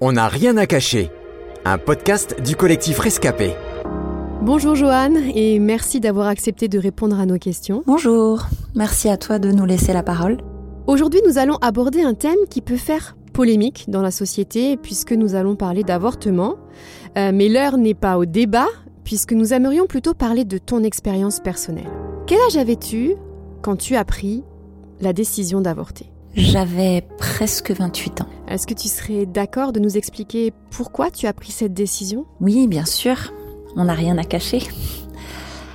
[0.00, 1.10] On n'a rien à cacher.
[1.64, 3.52] Un podcast du collectif Rescapé.
[4.42, 7.84] Bonjour Joanne et merci d'avoir accepté de répondre à nos questions.
[7.86, 10.38] Bonjour, merci à toi de nous laisser la parole.
[10.88, 15.36] Aujourd'hui nous allons aborder un thème qui peut faire polémique dans la société puisque nous
[15.36, 16.56] allons parler d'avortement.
[17.16, 18.68] Euh, mais l'heure n'est pas au débat
[19.04, 21.90] puisque nous aimerions plutôt parler de ton expérience personnelle.
[22.26, 23.14] Quel âge avais-tu
[23.62, 24.42] quand tu as pris
[25.00, 26.13] la décision d'avorter?
[26.36, 28.28] J'avais presque 28 ans.
[28.48, 32.26] Est-ce que tu serais d'accord de nous expliquer pourquoi tu as pris cette décision?
[32.40, 33.32] Oui, bien sûr.
[33.76, 34.60] On n'a rien à cacher.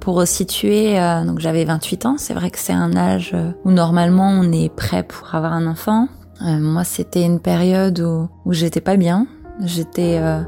[0.00, 2.16] Pour situer, euh, donc j'avais 28 ans.
[2.18, 6.08] C'est vrai que c'est un âge où normalement on est prêt pour avoir un enfant.
[6.42, 9.26] Euh, moi, c'était une période où, où j'étais pas bien.
[9.64, 10.40] J'étais euh,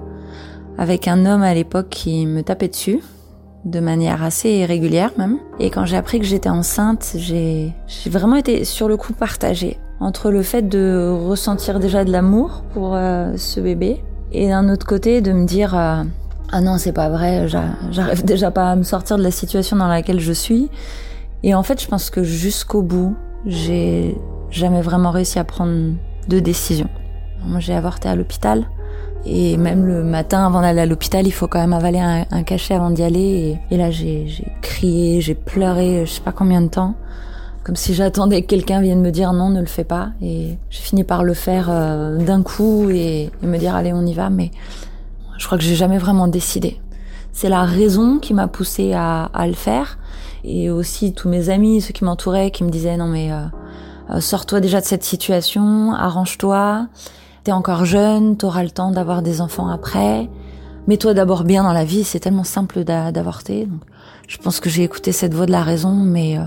[0.78, 3.00] avec un homme à l'époque qui me tapait dessus
[3.64, 5.38] de manière assez irrégulière même.
[5.60, 7.72] Et quand j'ai appris que j'étais enceinte, j'ai
[8.06, 12.94] vraiment été sur le coup partagée entre le fait de ressentir déjà de l'amour pour
[12.94, 14.02] euh, ce bébé
[14.32, 16.02] et d'un autre côté de me dire euh,
[16.50, 17.46] ah non c'est pas vrai,
[17.90, 20.70] j'arrive déjà pas à me sortir de la situation dans laquelle je suis.
[21.44, 24.16] Et en fait je pense que jusqu'au bout j'ai
[24.50, 25.94] jamais vraiment réussi à prendre
[26.28, 26.88] de décision.
[27.58, 28.66] J'ai avorté à l'hôpital.
[29.24, 32.74] Et même le matin, avant d'aller à l'hôpital, il faut quand même avaler un, cachet
[32.74, 33.58] avant d'y aller.
[33.70, 34.26] Et, là, j'ai
[34.62, 36.94] crié, j'ai pleuré, je sais pas combien de temps,
[37.64, 40.10] comme si j'attendais que quelqu'un vienne me dire non, ne le fais pas.
[40.20, 44.14] Et j'ai fini par le faire euh, d'un coup et, me dire allez, on y
[44.14, 44.30] va.
[44.30, 44.50] Mais
[45.38, 46.80] je crois que j'ai jamais vraiment décidé.
[47.32, 49.98] C'est la raison qui m'a poussée à, à, le faire.
[50.44, 53.44] Et aussi tous mes amis, ceux qui m'entouraient, qui me disaient non mais euh,
[54.10, 56.88] euh sors-toi déjà de cette situation, arrange-toi.
[57.44, 60.28] T'es encore jeune, t'auras le temps d'avoir des enfants après.
[60.88, 63.68] Mets-toi d'abord bien dans la vie, c'est tellement simple d'avorter.
[64.26, 66.42] Je pense que j'ai écouté cette voix de la raison, mais, euh,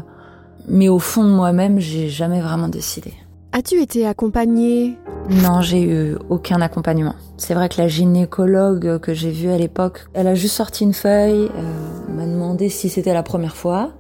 [0.68, 3.14] mais au fond de moi-même, j'ai jamais vraiment décidé.
[3.52, 4.98] As-tu été accompagnée?
[5.30, 7.16] Non, j'ai eu aucun accompagnement.
[7.38, 10.94] C'est vrai que la gynécologue que j'ai vue à l'époque, elle a juste sorti une
[10.94, 13.92] feuille, euh, m'a demandé si c'était la première fois.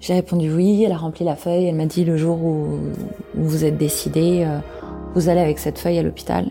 [0.00, 2.78] J'ai répondu oui, elle a rempli la feuille, elle m'a dit le jour où,
[3.34, 4.58] vous êtes décidé, euh,
[5.14, 6.50] vous allez avec cette feuille à l'hôpital.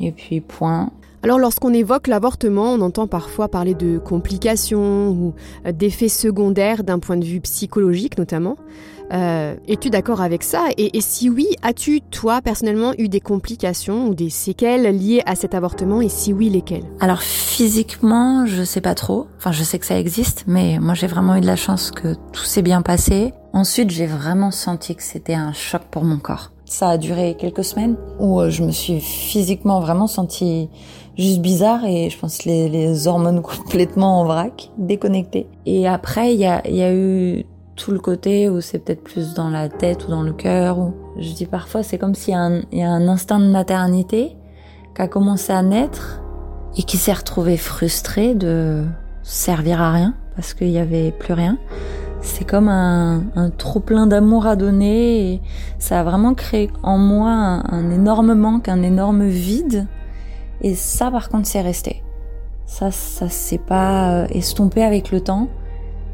[0.00, 0.90] Et puis point.
[1.24, 5.34] Alors lorsqu'on évoque l'avortement, on entend parfois parler de complications ou
[5.72, 8.56] d'effets secondaires d'un point de vue psychologique notamment.
[9.10, 10.66] Euh, Es-tu d'accord avec ça?
[10.76, 15.54] Et, si oui, as-tu toi personnellement eu des complications ou des séquelles liées à cet
[15.54, 16.02] avortement?
[16.02, 16.84] Et si oui, lesquelles?
[17.00, 19.26] Alors physiquement, je sais pas trop.
[19.38, 22.16] Enfin, je sais que ça existe, mais moi j'ai vraiment eu de la chance que
[22.34, 23.32] tout s'est bien passé.
[23.54, 26.50] Ensuite, j'ai vraiment senti que c'était un choc pour mon corps.
[26.74, 30.68] Ça a duré quelques semaines où euh, je me suis physiquement vraiment sentie
[31.16, 35.46] juste bizarre et je pense les, les hormones complètement en vrac, déconnectées.
[35.66, 37.46] Et après, il y a, eu
[37.76, 40.90] tout le côté où c'est peut-être plus dans la tête ou dans le cœur.
[41.16, 44.34] Je dis parfois, c'est comme s'il y, y, a un instinct de maternité
[44.96, 46.22] qui a commencé à naître
[46.76, 48.82] et qui s'est retrouvé frustré de
[49.22, 51.56] servir à rien parce qu'il y avait plus rien
[52.24, 55.40] c'est comme un, un trop plein d'amour à donner et
[55.78, 59.86] ça a vraiment créé en moi un, énorme manque, un énorme vide.
[60.62, 62.02] Et ça, par contre, c'est resté.
[62.66, 65.48] Ça, ça s'est pas euh, estompé avec le temps.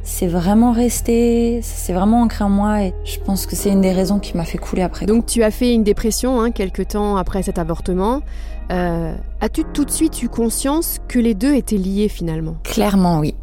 [0.03, 3.92] C'est vraiment resté, c'est vraiment ancré en moi et je pense que c'est une des
[3.92, 5.04] raisons qui m'a fait couler après.
[5.06, 8.22] Donc tu as fait une dépression hein, quelques temps après cet avortement.
[8.72, 12.56] Euh, As-tu tout de suite eu conscience que les deux étaient liés finalement?
[12.65, 13.34] Clairement oui.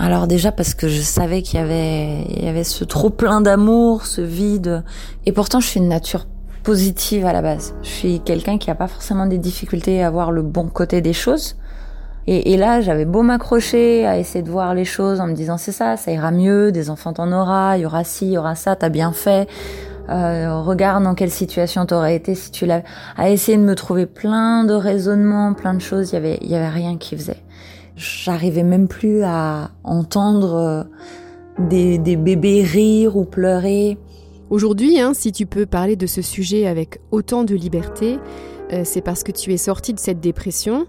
[0.00, 3.40] Alors déjà parce que je savais qu'il y avait, il y avait ce trop plein
[3.40, 4.84] d'amour, ce vide.
[5.26, 6.26] Et pourtant, je suis une nature
[6.62, 7.74] positive à la base.
[7.82, 11.12] Je suis quelqu'un qui a pas forcément des difficultés à voir le bon côté des
[11.12, 11.56] choses.
[12.28, 15.56] Et, et là, j'avais beau m'accrocher à essayer de voir les choses en me disant
[15.56, 18.38] c'est ça, ça ira mieux, des enfants t'en auras, il y aura ci, il y
[18.38, 19.48] aura ça, t'as bien fait.
[20.10, 22.84] Euh, regarde dans quelle situation t'aurais été si tu l'avais.
[23.16, 26.48] À essayer de me trouver plein de raisonnements, plein de choses, il y avait, il
[26.50, 27.42] y avait rien qui faisait.
[27.98, 30.84] J'arrivais même plus à entendre euh,
[31.58, 33.98] des, des bébés rire ou pleurer.
[34.50, 38.20] Aujourd'hui, hein, si tu peux parler de ce sujet avec autant de liberté,
[38.72, 40.86] euh, c'est parce que tu es sortie de cette dépression.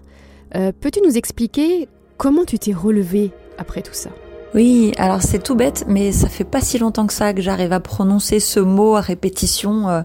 [0.54, 4.10] Euh, Peux-tu nous expliquer comment tu t'es relevée après tout ça?
[4.54, 7.72] Oui, alors c'est tout bête, mais ça fait pas si longtemps que ça que j'arrive
[7.72, 9.88] à prononcer ce mot à répétition.
[9.88, 10.02] Euh,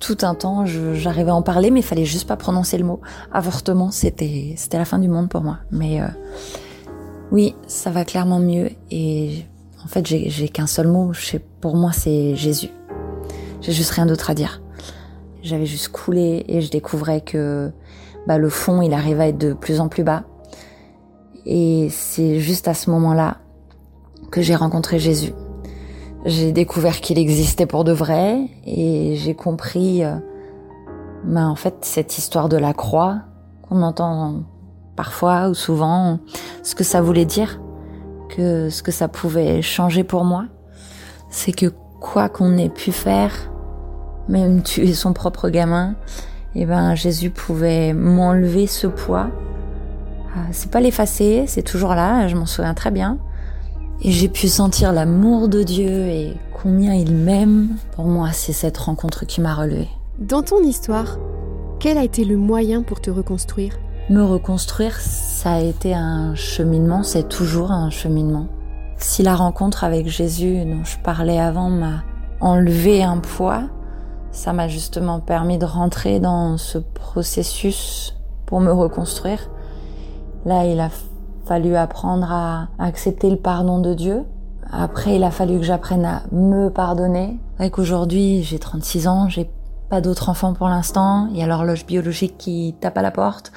[0.00, 3.00] tout un temps, j'arrivais à en parler, mais il fallait juste pas prononcer le mot.
[3.32, 5.58] Avortement, c'était c'était la fin du monde pour moi.
[5.70, 6.06] Mais euh,
[7.30, 8.70] oui, ça va clairement mieux.
[8.90, 9.44] Et
[9.84, 11.12] en fait, j'ai qu'un seul mot.
[11.60, 12.70] Pour moi, c'est Jésus.
[13.60, 14.62] J'ai juste rien d'autre à dire.
[15.42, 17.70] J'avais juste coulé et je découvrais que
[18.26, 20.24] bah, le fond, il arrivait à être de plus en plus bas.
[21.44, 23.38] Et c'est juste à ce moment-là
[24.30, 25.32] que j'ai rencontré Jésus
[26.24, 30.16] j'ai découvert qu'il existait pour de vrai et j'ai compris, euh,
[31.24, 33.20] ben en fait, cette histoire de la croix
[33.68, 34.42] qu'on entend
[34.96, 36.18] parfois ou souvent,
[36.62, 37.60] ce que ça voulait dire,
[38.28, 40.44] que ce que ça pouvait changer pour moi,
[41.30, 41.66] c'est que
[42.00, 43.32] quoi qu'on ait pu faire,
[44.28, 45.94] même tuer son propre gamin,
[46.54, 49.30] eh ben Jésus pouvait m'enlever ce poids.
[50.36, 53.18] Ah, c'est pas l'effacer, c'est toujours là, je m'en souviens très bien.
[54.02, 57.76] Et j'ai pu sentir l'amour de Dieu et combien il m'aime.
[57.92, 59.88] Pour moi, c'est cette rencontre qui m'a relevé.
[60.18, 61.18] Dans ton histoire,
[61.78, 63.78] quel a été le moyen pour te reconstruire?
[64.08, 68.46] Me reconstruire, ça a été un cheminement, c'est toujours un cheminement.
[68.96, 72.02] Si la rencontre avec Jésus dont je parlais avant m'a
[72.40, 73.64] enlevé un poids,
[74.32, 78.16] ça m'a justement permis de rentrer dans ce processus
[78.46, 79.50] pour me reconstruire.
[80.46, 80.88] Là, il a
[81.50, 84.22] fallu apprendre à accepter le pardon de Dieu.
[84.70, 87.40] Après, il a fallu que j'apprenne à me pardonner.
[87.58, 89.50] Avec qu'aujourd'hui, j'ai 36 ans, j'ai
[89.88, 91.26] pas d'autres enfants pour l'instant.
[91.32, 93.50] Il y a l'horloge biologique qui tape à la porte.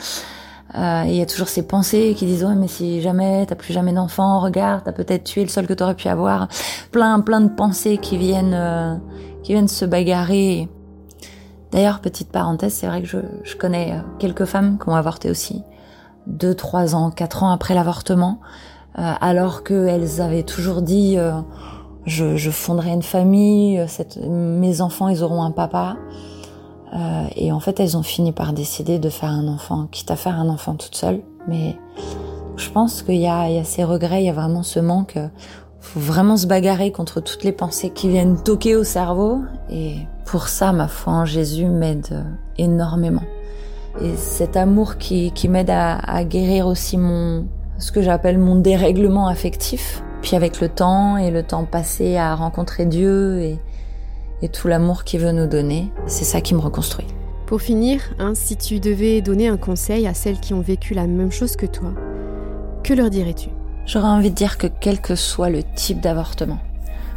[0.73, 3.73] Euh, il y a toujours ces pensées qui disent ouais mais si jamais t'as plus
[3.73, 6.47] jamais d'enfant, regarde t'as peut-être tué le seul que t'aurais pu avoir.
[6.91, 8.95] Plein plein de pensées qui viennent euh,
[9.43, 10.67] qui viennent se bagarrer.
[11.71, 15.29] D'ailleurs petite parenthèse, c'est vrai que je, je connais euh, quelques femmes qui ont avorté
[15.29, 15.61] aussi,
[16.27, 18.39] deux trois ans, quatre ans après l'avortement,
[18.97, 21.17] euh, alors qu'elles avaient toujours dit
[22.05, 25.97] je, je fonderai une famille, cette, mes enfants ils auront un papa.
[26.93, 30.15] Euh, et en fait, elles ont fini par décider de faire un enfant, quitte à
[30.15, 31.21] faire un enfant toute seule.
[31.47, 31.75] Mais
[32.55, 35.17] je pense qu'il y a, y a ces regrets, il y a vraiment ce manque.
[35.79, 39.39] faut vraiment se bagarrer contre toutes les pensées qui viennent toquer au cerveau.
[39.69, 42.25] Et pour ça, ma foi en Jésus m'aide
[42.57, 43.23] énormément.
[44.01, 47.45] Et cet amour qui, qui m'aide à, à guérir aussi mon,
[47.77, 50.03] ce que j'appelle mon dérèglement affectif.
[50.21, 53.59] Puis avec le temps et le temps passé à rencontrer Dieu et,
[54.41, 55.91] et tout l'amour qu'il veut nous donner.
[56.07, 57.07] C'est ça qui me reconstruit.
[57.45, 61.07] Pour finir, hein, si tu devais donner un conseil à celles qui ont vécu la
[61.07, 61.91] même chose que toi,
[62.83, 63.49] que leur dirais-tu?
[63.85, 66.59] J'aurais envie de dire que quel que soit le type d'avortement,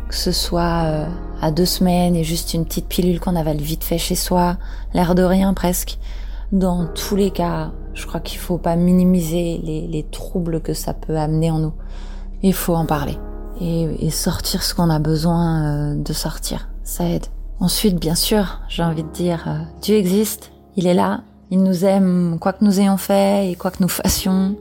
[0.08, 1.06] que ce soit euh,
[1.40, 4.56] à deux semaines et juste une petite pilule qu'on avale vite fait chez soi,
[4.94, 5.99] l'air de rien presque,
[6.52, 10.94] dans tous les cas, je crois qu'il faut pas minimiser les, les, troubles que ça
[10.94, 11.72] peut amener en nous.
[12.43, 13.19] Il faut en parler
[13.60, 17.26] et, et sortir ce qu'on a besoin euh, de sortir ça aide.
[17.60, 21.84] Ensuite, bien sûr, j'ai envie de dire, euh, Dieu existe, il est là, il nous
[21.84, 24.56] aime quoi que nous ayons fait et quoi que nous fassions.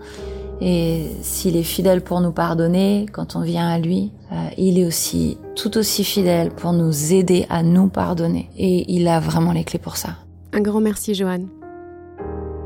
[0.62, 4.86] Et s'il est fidèle pour nous pardonner quand on vient à lui, euh, il est
[4.86, 8.50] aussi tout aussi fidèle pour nous aider à nous pardonner.
[8.58, 10.10] Et il a vraiment les clés pour ça.
[10.54, 11.48] Un grand merci, Joanne.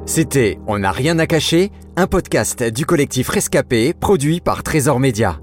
[0.10, 5.40] C'était On n'a rien à cacher, un podcast du collectif Rescapé produit par Trésor Média.